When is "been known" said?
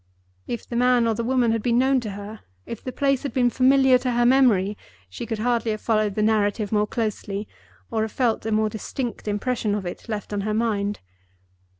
1.61-1.99